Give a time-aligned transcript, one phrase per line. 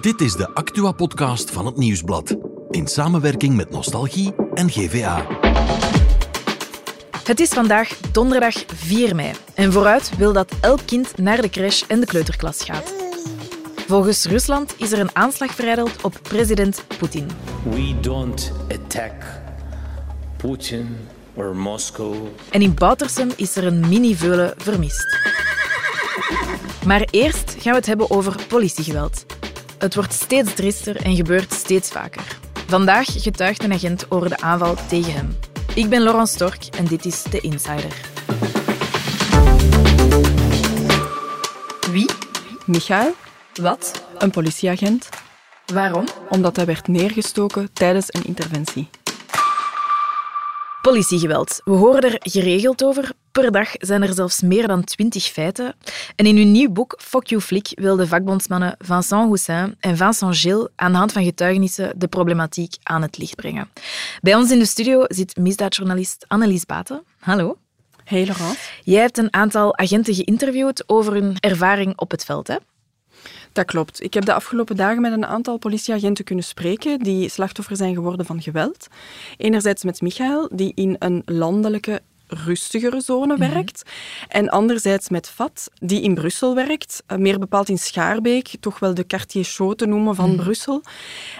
[0.00, 2.36] Dit is de Actua-podcast van het Nieuwsblad.
[2.70, 5.26] In samenwerking met Nostalgie en GVA.
[7.24, 9.32] Het is vandaag donderdag 4 mei.
[9.54, 12.94] En vooruit wil dat elk kind naar de crash en de kleuterklas gaat.
[13.86, 17.30] Volgens Rusland is er een aanslag verijdeld op president Poetin.
[17.70, 19.12] We don't attack
[20.36, 20.96] Putin
[21.34, 22.14] or Moscow.
[22.50, 25.18] En in Boutersem is er een mini-veulen vermist.
[26.86, 29.26] Maar eerst gaan we het hebben over politiegeweld.
[29.84, 32.38] Het wordt steeds driester en gebeurt steeds vaker.
[32.66, 35.36] Vandaag getuigt een agent over de aanval tegen hem.
[35.74, 37.94] Ik ben Laurent Stork en dit is The Insider.
[41.90, 42.10] Wie?
[42.66, 43.14] Michael,
[43.54, 44.04] Wat?
[44.18, 45.08] een politieagent,
[45.66, 46.04] Waarom?
[46.28, 48.88] omdat hij werd neergestoken tijdens een interventie.
[50.90, 51.60] Politiegeweld.
[51.64, 53.12] We horen er geregeld over.
[53.32, 55.74] Per dag zijn er zelfs meer dan twintig feiten.
[56.16, 60.68] En in hun nieuw boek Fuck You Flick wilden vakbondsmannen Vincent Houssin en Vincent Gilles
[60.76, 63.68] aan de hand van getuigenissen de problematiek aan het licht brengen.
[64.20, 67.02] Bij ons in de studio zit misdaadjournalist Annelies Baten.
[67.18, 67.56] Hallo.
[68.04, 68.58] Hey Laurent.
[68.82, 72.48] Jij hebt een aantal agenten geïnterviewd over hun ervaring op het veld.
[72.48, 72.56] Hè?
[73.54, 74.02] Dat klopt.
[74.02, 78.26] Ik heb de afgelopen dagen met een aantal politieagenten kunnen spreken die slachtoffer zijn geworden
[78.26, 78.86] van geweld.
[79.36, 83.82] Enerzijds met Michael, die in een landelijke rustigere zone werkt.
[84.28, 88.94] En anderzijds met Fat, die in Brussel werkt, eh, meer bepaald in Schaarbeek, toch wel
[88.94, 90.82] de quartier chaud te noemen van Brussel.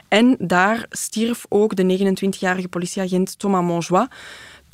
[0.08, 4.08] En daar stierf ook de 29-jarige politieagent Thomas Monjoie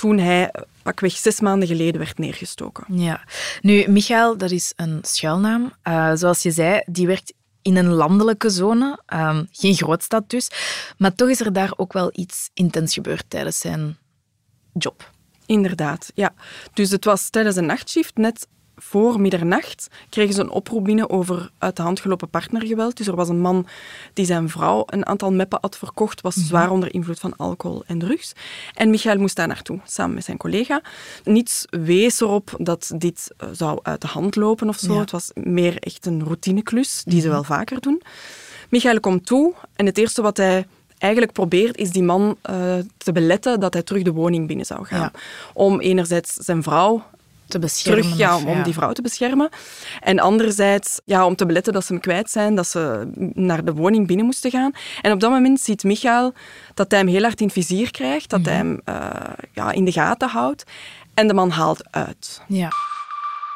[0.00, 2.84] toen hij pakweg zes maanden geleden werd neergestoken.
[2.88, 3.24] Ja.
[3.60, 5.72] Nu, Michael, dat is een schuilnaam.
[5.82, 9.02] Eh, zoals je zei, die werkt in een landelijke zone.
[9.06, 10.50] Ehm, geen grootstad dus.
[10.98, 13.96] Maar toch is er daar ook wel iets intens gebeurd tijdens zijn
[14.72, 15.10] job.
[15.46, 16.34] Inderdaad, ja.
[16.72, 18.46] Dus het was tijdens een nachtshift, net
[18.82, 22.96] voor middernacht, kregen ze een oproep binnen over uit de hand gelopen partnergeweld.
[22.96, 23.66] Dus er was een man
[24.12, 27.98] die zijn vrouw een aantal meppen had verkocht, was zwaar onder invloed van alcohol en
[27.98, 28.32] drugs.
[28.74, 30.82] En Michael moest daar naartoe, samen met zijn collega.
[31.24, 34.92] Niets wees erop dat dit eh, zou uit de hand lopen of zo.
[34.92, 35.00] Ja.
[35.00, 38.02] Het was meer echt een routineklus, die ze wel vaker doen.
[38.68, 40.66] Michael komt toe en het eerste wat hij
[40.98, 44.84] eigenlijk probeert, is die man eh, te beletten dat hij terug de woning binnen zou
[44.84, 45.00] gaan.
[45.00, 45.20] Ja.
[45.54, 47.04] Om enerzijds zijn vrouw
[47.50, 48.02] Te beschermen.
[48.02, 49.48] terug ja, of- om die vrouw te beschermen.
[50.00, 53.72] En anderzijds ja, om te beletten dat ze hem kwijt zijn, dat ze naar de
[53.74, 54.72] woning binnen moesten gaan.
[55.02, 56.32] En op dat moment ziet Michael
[56.74, 59.10] dat hij hem heel hard in het vizier krijgt, dat hij hem eh,
[59.52, 60.64] ja, in de gaten houdt.
[61.14, 62.40] En de man haalt uit.
[62.48, 62.68] Ja.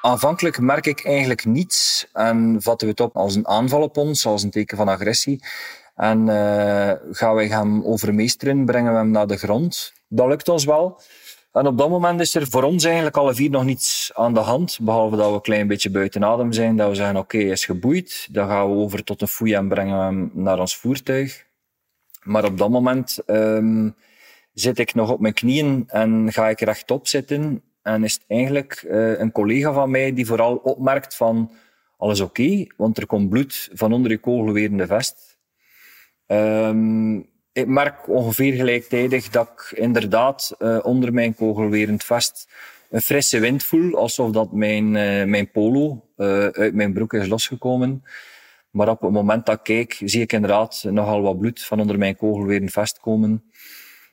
[0.00, 4.26] Aanvankelijk merk ik eigenlijk niets en vatten we het op als een aanval op ons,
[4.26, 5.44] als een teken van agressie.
[5.94, 9.92] En eh, gaan wij hem overmeesteren, brengen we hem naar de grond.
[10.08, 11.00] Dat lukt ons wel.
[11.54, 14.40] En op dat moment is er voor ons eigenlijk alle vier nog niets aan de
[14.40, 17.64] hand, behalve dat we een klein beetje buiten adem zijn, dat we zeggen oké, is
[17.64, 18.28] geboeid.
[18.30, 21.46] Dan gaan we over tot een foei en brengen we hem naar ons voertuig.
[22.22, 23.90] Maar op dat moment ehm,
[24.52, 27.62] zit ik nog op mijn knieën en ga ik rechtop zitten.
[27.82, 31.52] En is het eigenlijk eh, een collega van mij die vooral opmerkt van
[31.96, 35.38] alles oké, want er komt bloed van onder je kogelwerende vest.
[36.26, 37.20] Ehm,
[37.54, 42.48] ik merk ongeveer gelijktijdig dat ik inderdaad eh, onder mijn kogelwerend vest
[42.90, 47.26] een frisse wind voel, alsof dat mijn, eh, mijn polo eh, uit mijn broek is
[47.26, 48.02] losgekomen.
[48.70, 51.98] Maar op het moment dat ik kijk, zie ik inderdaad nogal wat bloed van onder
[51.98, 53.44] mijn kogelwerend vest komen.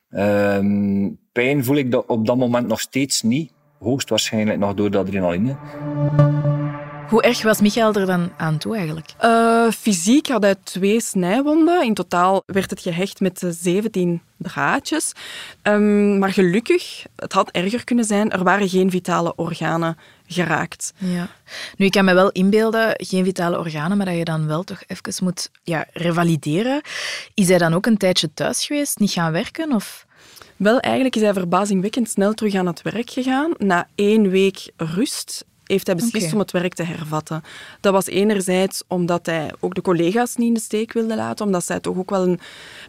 [0.09, 3.53] Ehm, pijn voel ik op dat moment nog steeds niet.
[3.80, 5.57] Hoogstwaarschijnlijk nog door de adrenaline.
[7.12, 9.10] Hoe erg was Michael er dan aan toe eigenlijk?
[9.18, 11.84] Eh, fysiek had hij twee snijwonden.
[11.84, 15.12] In totaal werd het gehecht met eh, 17 draadjes.
[15.62, 20.94] Ehm, maar gelukkig, het had erger kunnen zijn, er waren geen vitale organen geraakt.
[20.98, 21.28] Ja.
[21.78, 24.84] Nu, ik kan me wel inbeelden, geen vitale organen, maar dat je dan wel toch
[24.88, 26.82] even moet ja, revalideren.
[27.34, 29.72] Is hij dan ook een tijdje thuis geweest, niet gaan werken?
[29.72, 30.06] Of...
[30.56, 33.54] Wel, eigenlijk is hij verbazingwekkend snel terug aan het werk gegaan.
[33.58, 37.44] Na één week rust heeft hij beslist om het werk te hervatten.
[37.80, 41.66] Dat was enerzijds omdat hij ook de collega's niet in de steek wilde laten, omdat
[41.66, 42.40] zij toch ook wel een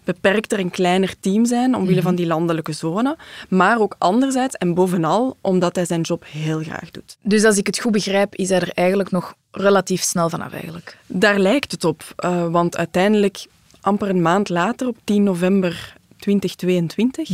[0.05, 3.17] beperkter en kleiner team zijn, omwille van die landelijke zone.
[3.49, 7.17] Maar ook anderzijds en bovenal omdat hij zijn job heel graag doet.
[7.23, 10.99] Dus als ik het goed begrijp, is hij er eigenlijk nog relatief snel vanaf eigenlijk.
[11.07, 13.47] Daar lijkt het op, eh, want uiteindelijk,
[13.81, 17.31] amper een maand later, op 10 november 2022,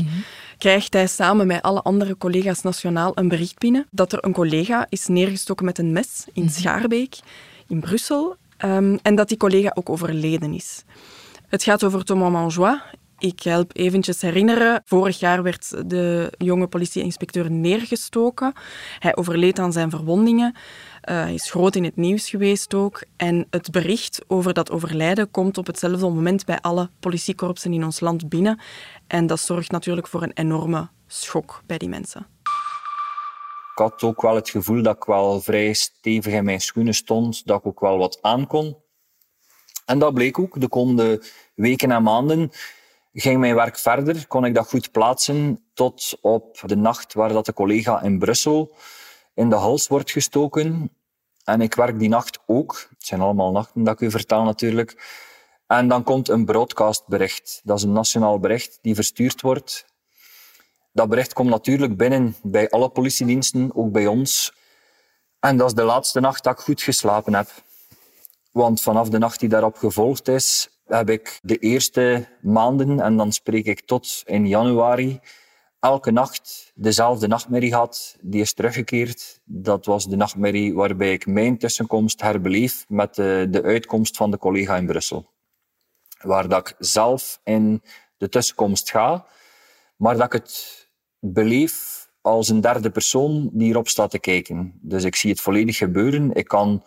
[0.59, 4.87] krijgt hij samen met alle andere collega's nationaal een bericht binnen dat er een collega
[4.89, 7.19] is neergestoken met een mes in Schaarbeek,
[7.69, 10.83] in Brussel, ehm, en dat die collega ook overleden is.
[11.49, 12.81] Het gaat over Thomas Manjois.
[13.19, 14.83] Ik help eventjes herinneren.
[14.85, 18.53] Vorig jaar werd de jonge politieinspecteur neergestoken.
[18.99, 20.55] Hij overleed aan zijn verwondingen.
[20.55, 23.03] Uh, hij is groot in het nieuws geweest ook.
[23.17, 28.01] En het bericht over dat overlijden komt op hetzelfde moment bij alle politiekorpsen in ons
[28.01, 28.61] land binnen.
[29.07, 32.27] En dat zorgt natuurlijk voor een enorme schok bij die mensen.
[33.73, 37.47] Ik had ook wel het gevoel dat ik wel vrij stevig in mijn schoenen stond,
[37.47, 38.77] dat ik ook wel wat aankon.
[39.85, 40.61] En dat bleek ook.
[40.61, 41.23] De komende
[41.55, 42.51] weken en maanden
[43.21, 47.47] ging mijn werk verder, kon ik dat goed plaatsen tot op de nacht waar dat
[47.47, 48.75] de collega in Brussel
[49.35, 50.91] in de hals wordt gestoken.
[51.45, 52.87] En ik werk die nacht ook.
[52.91, 55.03] Het zijn allemaal nachten dat ik u vertel natuurlijk.
[55.67, 57.61] En dan komt een broadcastbericht.
[57.65, 59.87] Dat is een nationaal bericht die verstuurd wordt.
[60.93, 64.53] Dat bericht komt natuurlijk binnen bij alle politiediensten, ook bij ons.
[65.41, 67.51] En dat is de laatste nacht dat ik goed geslapen heb.
[68.51, 73.33] Want vanaf de nacht die daarop gevolgd is, heb ik de eerste maanden, en dan
[73.33, 75.21] spreek ik tot in januari,
[75.81, 78.17] elke nacht dezelfde nachtmerrie gehad.
[78.21, 79.41] Die is teruggekeerd.
[79.45, 84.39] Dat was de nachtmerrie waarbij ik mijn tussenkomst herbeleef met de, de uitkomst van de
[84.39, 85.31] collega in Brussel.
[86.21, 87.83] Waar dat ik zelf in
[88.17, 89.27] de tussenkomst ga,
[89.97, 90.89] maar dat ik het
[91.19, 94.79] beleef als een derde persoon die erop staat te kijken.
[94.83, 96.35] Dus ik zie het volledig gebeuren.
[96.35, 96.85] Ik kan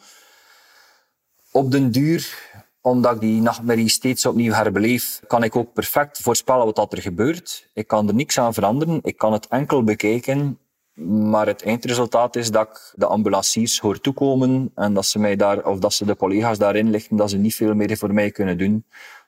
[1.51, 2.49] op den duur
[2.81, 7.69] omdat ik die nachtmerrie steeds opnieuw herbeleef, kan ik ook perfect voorspellen wat er gebeurt.
[7.73, 8.99] Ik kan er niks aan veranderen.
[9.03, 10.59] Ik kan het enkel bekijken.
[11.03, 15.65] Maar het eindresultaat is dat ik de ambulanciers hoor toekomen en dat ze mij daar,
[15.65, 18.57] of dat ze de collega's daarin lichten, dat ze niet veel meer voor mij kunnen
[18.57, 18.85] doen,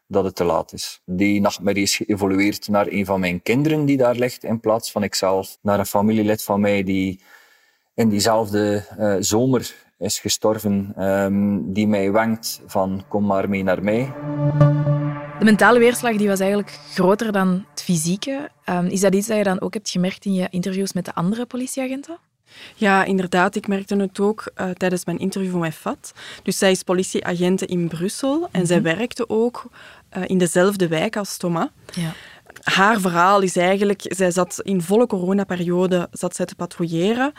[0.07, 1.01] dat het te laat is.
[1.05, 5.03] Die nachtmerrie is geëvolueerd naar een van mijn kinderen die daar ligt, in plaats van
[5.03, 5.57] ikzelf.
[5.61, 7.21] Naar een familielid van mij die
[7.93, 13.83] in diezelfde uh, zomer is gestorven, um, die mij wenkt van kom maar mee naar
[13.83, 14.13] mij.
[15.39, 18.49] De mentale weerslag die was eigenlijk groter dan het fysieke.
[18.65, 21.13] Um, is dat iets dat je dan ook hebt gemerkt in je interviews met de
[21.13, 22.17] andere politieagenten?
[22.75, 23.55] Ja, inderdaad.
[23.55, 26.13] Ik merkte het ook uh, tijdens mijn interview met FAT.
[26.43, 28.95] Dus zij is politieagente in Brussel en zij mhm.
[28.95, 29.65] werkte ook
[30.17, 31.67] uh, in dezelfde wijk als Thomas.
[31.93, 32.13] Ja.
[32.63, 37.33] Haar verhaal is eigenlijk, zij zat in volle coronaperiode zat zij te patrouilleren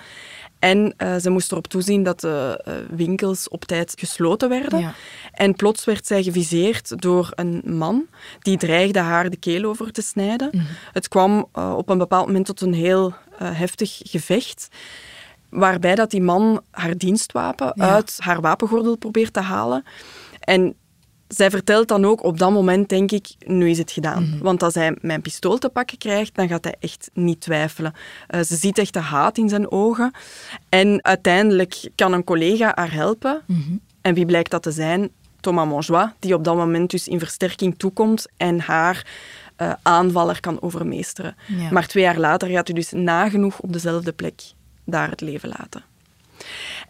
[0.64, 4.78] en uh, ze moest erop toezien dat de uh, winkels op tijd gesloten werden.
[4.78, 4.94] Ja.
[5.32, 8.06] En plots werd zij geviseerd door een man
[8.38, 10.48] die dreigde haar de keel over te snijden.
[10.52, 10.66] Mm.
[10.92, 14.68] Het kwam uh, op een bepaald moment tot een heel heftig gevecht
[15.48, 17.88] waarbij dat die man haar dienstwapen ja.
[17.88, 19.84] uit haar wapengordel probeert te halen.
[20.40, 20.74] En
[21.34, 24.28] zij vertelt dan ook op dat moment, denk ik, nu is het gedaan.
[24.28, 24.38] Mhm.
[24.42, 27.92] Want als hij mijn pistool te pakken krijgt, dan gaat hij echt niet twijfelen.
[28.34, 30.12] Uh, ze ziet echt de haat in zijn ogen.
[30.68, 33.42] En uiteindelijk kan een collega haar helpen.
[33.46, 33.76] Mhm.
[34.00, 35.10] En wie blijkt dat te zijn?
[35.40, 39.06] Thomas Monjoie, die op dat moment dus in versterking toekomt en haar
[39.62, 41.36] uh, aanvaller kan overmeesteren.
[41.70, 44.42] Maar twee jaar later gaat hij dus nagenoeg op dezelfde plek
[44.84, 45.84] daar het leven laten.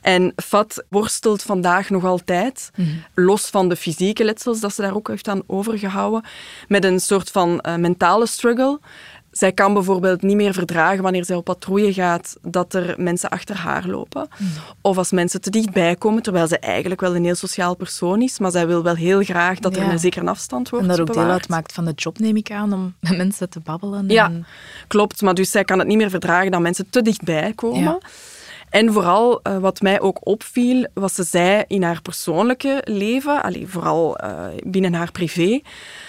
[0.01, 2.89] En Fat worstelt vandaag nog altijd, mhm.
[3.15, 6.25] los van de fysieke letsels dat ze daar ook heeft aan overgehouden,
[6.69, 8.81] met een soort van uh, mentale struggle.
[9.31, 13.57] Zij kan bijvoorbeeld niet meer verdragen wanneer zij op patrouille gaat dat er mensen achter
[13.57, 14.29] haar lopen.
[14.39, 14.51] Mhm.
[14.81, 18.39] Of als mensen te dichtbij komen, terwijl ze eigenlijk wel een heel sociaal persoon is,
[18.39, 21.13] maar zij wil wel heel graag dat er een zekere afstand wordt En dat ook
[21.15, 24.09] deel uitmaakt van de job, neem ik aan, om met mensen te babbelen.
[24.09, 24.33] Ja,
[24.87, 25.23] klopt.
[25.23, 27.83] Maar dus zij kan het niet meer verdragen dat mensen te dichtbij komen.
[27.83, 27.99] Ja.
[28.75, 33.69] En vooral uh, wat mij ook opviel, wat ze zei in haar persoonlijke leven, allee,
[33.69, 35.61] vooral uh, binnen haar privé,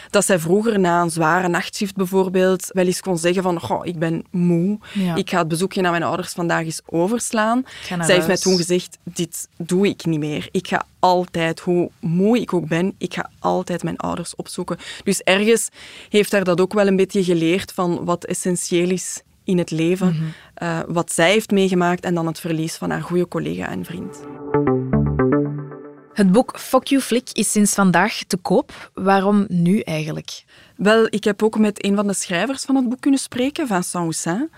[0.09, 3.99] dat zij vroeger na een zware nachtshift bijvoorbeeld wel eens kon zeggen van Goh, ik
[3.99, 5.15] ben moe, ja.
[5.15, 7.65] ik ga het bezoekje naar mijn ouders vandaag eens overslaan.
[7.87, 10.47] Zij heeft mij toen gezegd, dit doe ik niet meer.
[10.51, 14.77] Ik ga altijd, hoe moe ik ook ben, ik ga altijd mijn ouders opzoeken.
[15.03, 15.69] Dus ergens
[16.09, 20.07] heeft haar dat ook wel een beetje geleerd van wat essentieel is in het leven,
[20.07, 23.85] mm uh, wat zij heeft meegemaakt en dan het verlies van haar goede collega en
[23.85, 24.23] vriend.
[26.13, 28.91] Het boek Fuck You Flick is sinds vandaag te koop.
[28.93, 30.43] Waarom nu eigenlijk?
[30.75, 33.93] Wel, ik heb ook met een van de schrijvers van het boek kunnen spreken, Vincent
[34.03, 34.49] Houssin.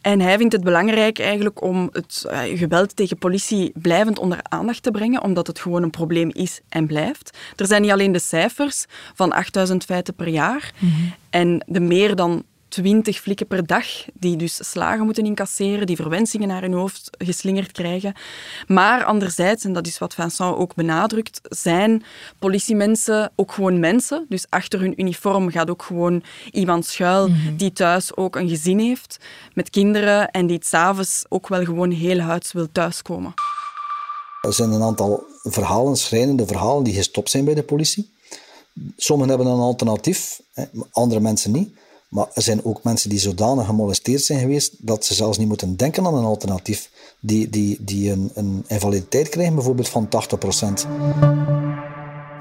[0.00, 4.82] En hij vindt het belangrijk eigenlijk om het uh, geweld tegen politie blijvend onder aandacht
[4.82, 7.38] te brengen, omdat het gewoon een probleem is en blijft.
[7.56, 11.14] Er zijn niet alleen de cijfers van 8000 feiten per jaar mm -hmm.
[11.30, 16.48] en de meer dan 20 flikken per dag, die dus slagen moeten incasseren, die verwensingen
[16.48, 18.14] naar hun hoofd geslingerd krijgen.
[18.66, 22.02] Maar anderzijds, en dat is wat Vincent ook benadrukt, zijn
[22.38, 24.26] politiemensen ook gewoon mensen.
[24.28, 27.56] Dus achter hun uniform gaat ook gewoon iemand schuil mhm.
[27.56, 29.18] die thuis ook een gezin heeft
[29.54, 33.34] met kinderen en die s'avonds ook wel gewoon heel huids wil thuiskomen.
[34.40, 38.10] Er zijn een aantal verhalen, schrijnende verhalen, die gestopt zijn bij de politie.
[38.96, 41.68] Sommigen hebben een alternatief, hè, andere mensen niet.
[42.08, 45.76] Maar er zijn ook mensen die zodanig gemolesteerd zijn geweest dat ze zelfs niet moeten
[45.76, 46.90] denken aan een alternatief.
[47.20, 50.88] Die, die, die een, een invaliditeit krijgen, bijvoorbeeld van 80%.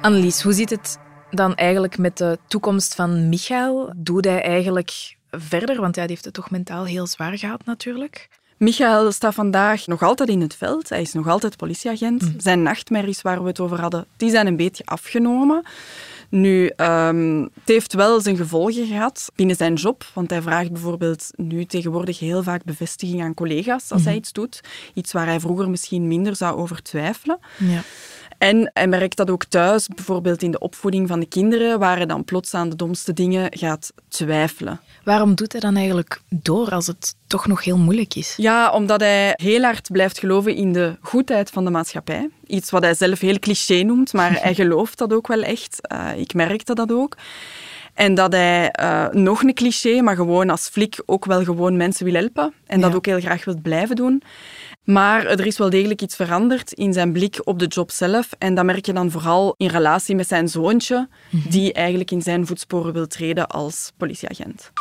[0.01, 0.98] Annelies, hoe zit het
[1.31, 3.93] dan eigenlijk met de toekomst van Michael?
[3.95, 5.81] Doet hij eigenlijk verder?
[5.81, 8.29] Want hij heeft het toch mentaal heel zwaar gehad natuurlijk.
[8.57, 10.89] Michael staat vandaag nog altijd in het veld.
[10.89, 12.31] Hij is nog altijd politieagent.
[12.38, 15.63] Zijn nachtmerries waar we het over hadden, die zijn een beetje afgenomen.
[16.29, 20.05] Nu, ehm, het heeft wel zijn gevolgen gehad binnen zijn job.
[20.13, 24.62] Want hij vraagt bijvoorbeeld nu tegenwoordig heel vaak bevestiging aan collega's als hij iets doet.
[24.94, 27.39] Iets waar hij vroeger misschien minder zou over twijfelen.
[27.58, 27.82] Ja.
[28.37, 32.05] En hij merkt dat ook thuis, bijvoorbeeld in de opvoeding van de kinderen, waar hij
[32.05, 34.79] dan plots aan de domste dingen gaat twijfelen.
[35.03, 38.33] Waarom doet hij dan eigenlijk door als het toch nog heel moeilijk is?
[38.37, 42.29] Ja, omdat hij heel hard blijft geloven in de goedheid van de maatschappij.
[42.47, 45.79] Iets wat hij zelf heel cliché noemt, maar hij gelooft dat ook wel echt.
[45.93, 47.17] Uh, ik merkte dat ook.
[47.95, 52.05] En dat hij uh, nog een cliché, maar gewoon als flik ook wel gewoon mensen
[52.05, 52.53] wil helpen.
[52.65, 54.21] En dat ook heel graag wil blijven doen.
[54.85, 58.29] Maar er is wel degelijk iets veranderd in zijn blik op de job zelf.
[58.37, 61.09] En dat merk je dan vooral in relatie met zijn zoontje,
[61.49, 64.71] die eigenlijk in zijn voetsporen wil treden als politieagent.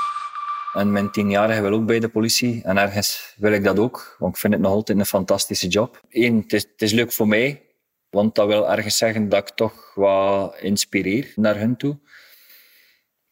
[0.72, 2.62] En mijn tienjarige wil ook bij de politie.
[2.64, 6.00] En ergens wil ik dat ook, want ik vind het nog altijd een fantastische job.
[6.10, 7.62] Eén, het is, het is leuk voor mij,
[8.10, 11.98] want dat wil ergens zeggen dat ik toch wat inspireer naar hun toe.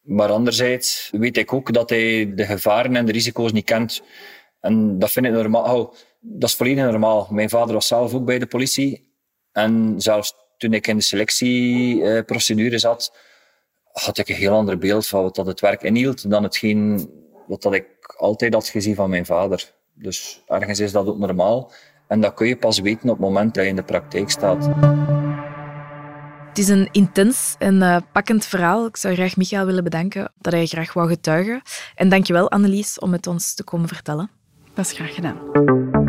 [0.01, 4.01] Maar anderzijds weet ik ook dat hij de gevaren en de risico's niet kent.
[4.59, 5.95] En dat vind ik normaal.
[6.25, 7.27] Dat is volledig normaal.
[7.31, 9.11] Mijn vader was zelf ook bij de politie.
[9.51, 13.13] En zelfs toen ik in de selectieprocedure zat,
[13.91, 17.09] had ik een heel ander beeld van wat dat het werk inhield dan hetgeen
[17.47, 19.73] wat dat ik altijd had gezien van mijn vader.
[19.93, 21.71] Dus ergens is dat ook normaal.
[22.07, 24.69] En dat kun je pas weten op het moment dat je in de praktijk staat.
[26.47, 28.85] Het is een intens en uh, pakkend verhaal.
[28.85, 31.61] Ik zou graag Michael willen bedanken dat hij graag wou getuigen.
[31.95, 34.29] En dankjewel Annelies om het ons te komen vertellen.
[34.73, 36.02] Dat is graag gedaan.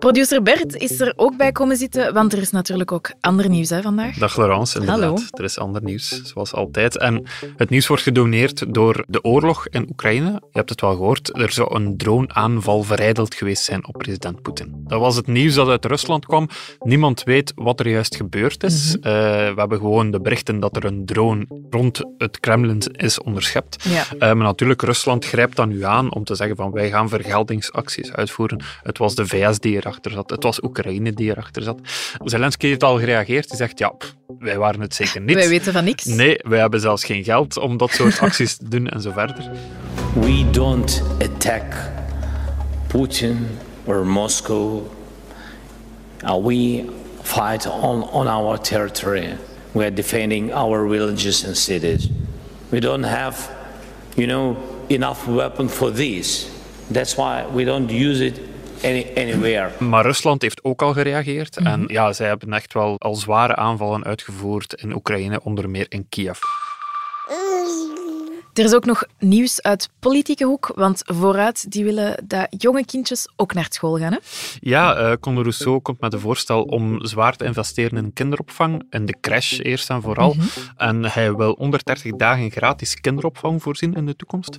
[0.00, 3.70] Producer Bert is er ook bij komen zitten, want er is natuurlijk ook ander nieuws
[3.70, 4.16] hè, vandaag.
[4.16, 5.02] Dag Laurence, inderdaad.
[5.02, 5.22] Hallo.
[5.30, 6.96] Er is ander nieuws, zoals altijd.
[6.98, 7.24] En
[7.56, 10.30] het nieuws wordt gedoneerd door de oorlog in Oekraïne.
[10.30, 14.84] Je hebt het wel gehoord, er zou een droneaanval verrijdeld geweest zijn op president Poetin.
[14.86, 16.48] Dat was het nieuws dat uit Rusland kwam.
[16.78, 18.96] Niemand weet wat er juist gebeurd is.
[18.96, 19.08] Mhm.
[19.08, 19.12] Uh,
[19.54, 23.84] we hebben gewoon de berichten dat er een drone rond het Kremlin is onderschept.
[23.88, 24.04] Ja.
[24.12, 28.12] Uh, maar natuurlijk, Rusland grijpt dan nu aan om te zeggen van wij gaan vergeldingsacties
[28.12, 28.62] uitvoeren.
[28.82, 30.30] Het was de VS die zat.
[30.30, 31.78] Het was Oekraïne die erachter zat.
[32.24, 33.48] Zelensky heeft al gereageerd.
[33.48, 35.34] Hij zegt, ja, pff, wij waren het zeker niet.
[35.34, 36.04] Wij weten van niks.
[36.04, 39.50] Nee, wij hebben zelfs geen geld om dat soort acties te doen en zo verder.
[40.14, 41.64] We don't attack
[42.86, 43.46] Putin
[43.84, 44.82] or Moscow.
[46.24, 46.84] Uh, we
[47.22, 49.36] fight on, on our territory.
[49.72, 52.08] We are defending our villages and cities.
[52.68, 53.50] We don't have,
[54.14, 54.56] you know,
[54.88, 56.48] enough weapon for this.
[56.90, 58.49] That's why we don't use it
[58.84, 59.70] anywhere.
[59.78, 61.56] Maar Rusland heeft ook al gereageerd.
[61.56, 66.06] En ja, zij hebben echt wel al zware aanvallen uitgevoerd in Oekraïne, onder meer in
[66.08, 66.38] Kiev.
[68.52, 73.28] Er is ook nog nieuws uit politieke hoek, want vooruit die willen dat jonge kindjes
[73.36, 74.12] ook naar school gaan.
[74.12, 74.18] Hè?
[74.60, 79.06] Ja, uh, Conor Rousseau komt met een voorstel om zwaar te investeren in kinderopvang, in
[79.06, 80.34] de crash eerst en vooral.
[80.34, 80.46] Mhm.
[80.76, 84.56] En hij wil onder 30 dagen gratis kinderopvang voorzien in de toekomst.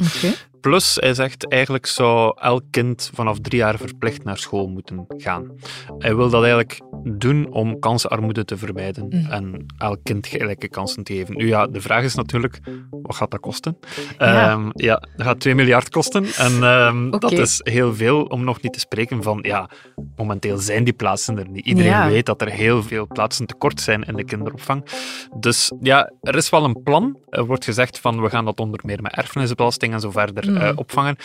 [0.62, 5.51] Plus, hij zegt eigenlijk zou elk kind vanaf drie jaar verplicht naar school moeten gaan.
[5.98, 9.31] Hij wil dat eigenlijk doen om kansenarmoede te vermijden Mhm.
[9.31, 11.38] en elk kind gelijke kansen te geven.
[11.38, 13.77] Nu ja, de vraag is natuurlijk, wat gaat dat kosten?
[14.17, 14.50] Ja.
[14.51, 16.25] Ehm, ja, dat gaat 2 miljard kosten.
[16.25, 19.69] En ehm, dat is heel veel, om nog niet te spreken van, ja,
[20.15, 21.65] momenteel zijn die plaatsen er niet.
[21.65, 22.07] Iedereen Ja.
[22.07, 24.86] weet dat er heel veel plaatsen tekort zijn in de kinderopvang.
[25.39, 27.17] Dus ja, er is wel een plan.
[27.29, 30.62] Er wordt gezegd van, we gaan dat onder meer met erfenisbelasting en zo verder Mhm.
[30.62, 31.15] eh, opvangen.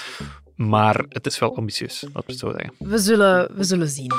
[0.57, 2.73] Maar het is wel ambitieus, laten we het zo zeggen.
[2.79, 4.13] We zullen, we zullen zien.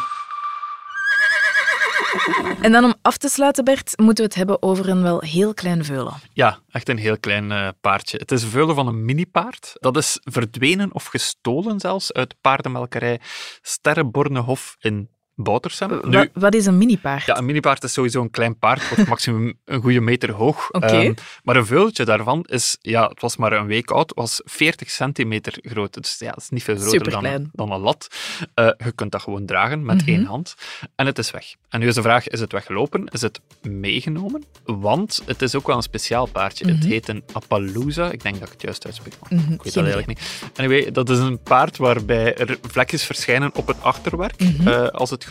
[2.62, 5.54] En dan om af te sluiten, Bert, moeten we het hebben over een wel heel
[5.54, 6.14] klein veulen.
[6.34, 8.18] Ja, echt een heel klein eh, paardje.
[8.18, 9.72] Het is een veulen van een minipaard.
[9.74, 13.20] Dat is verdwenen of gestolen zelfs uit paardenmelkerij
[13.62, 16.00] Sterrebornehof in Boutersem.
[16.04, 17.26] Nu, Wa- wat is een minipaard?
[17.26, 20.72] Ja, een minipaard is sowieso een klein paard, wordt maximum een goede meter hoog.
[20.72, 20.86] Oké.
[20.86, 21.14] Ehm,
[21.44, 25.58] maar een veultje daarvan is, ja, het was maar een week oud, was 40 centimeter
[25.62, 25.94] groot.
[25.94, 28.08] Dus ja, dat is niet veel groter dan, dan een lat.
[28.54, 30.10] Eh, je kunt dat gewoon dragen met Mhm.
[30.10, 30.56] één hand.
[30.96, 31.56] En het is weg.
[31.70, 33.06] En nu is de vraag, is het weggelopen?
[33.06, 34.44] Is het meegenomen?
[34.66, 36.66] Want het is ook wel een speciaal paardje.
[36.68, 36.88] Het Mhm.
[36.88, 38.12] heet een Appaloosa.
[38.12, 40.42] Ik denk dat ik het juist uitspreek, maar Mhm, ik weet geen dat eigenlijk niet.
[40.58, 45.26] Anyway, dat is een paard waarbij er vlekjes verschijnen op het achterwerk eh, als het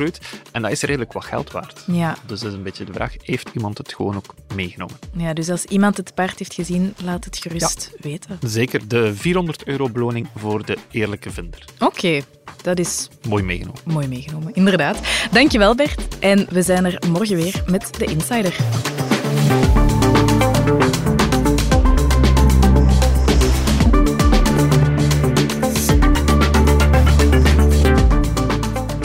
[0.53, 1.83] En dat is redelijk wat geld waard.
[1.87, 2.17] Ja.
[2.27, 4.97] Dus dat is een beetje de vraag, heeft iemand het gewoon ook meegenomen?
[5.17, 8.39] ja, dus als iemand het paard heeft gezien, laat het gerust weten.
[8.41, 11.65] Zeker de 400 euro beloning voor de eerlijke vinder.
[11.79, 12.21] Oké,
[12.63, 13.81] dat is Mooi meegenomen.
[13.85, 14.55] mooi meegenomen.
[14.55, 14.99] Inderdaad.
[15.31, 16.19] Dankjewel Bert.
[16.19, 18.57] En we zijn er morgen weer met de Insider.